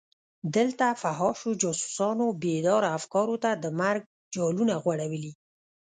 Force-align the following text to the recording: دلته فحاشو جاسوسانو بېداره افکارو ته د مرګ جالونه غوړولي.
دلته 0.55 0.85
فحاشو 1.01 1.49
جاسوسانو 1.61 2.27
بېداره 2.41 2.89
افکارو 2.97 3.35
ته 3.43 3.49
د 3.63 3.65
مرګ 3.79 4.01
جالونه 4.35 4.75
غوړولي. 4.83 5.33